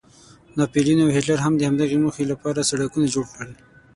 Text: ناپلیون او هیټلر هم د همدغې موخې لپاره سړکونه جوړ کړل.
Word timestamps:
ناپلیون 0.57 0.99
او 1.03 1.09
هیټلر 1.15 1.39
هم 1.45 1.53
د 1.57 1.61
همدغې 1.69 1.97
موخې 2.03 2.23
لپاره 2.31 2.67
سړکونه 2.69 3.07
جوړ 3.15 3.25
کړل. 3.33 3.51